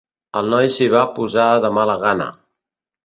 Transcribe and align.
El 0.39 0.47
noi 0.53 0.69
s'hi 0.77 0.87
va 0.95 1.03
posar 1.19 1.45
de 1.67 1.71
mala 1.79 1.99
gana. 2.07 2.31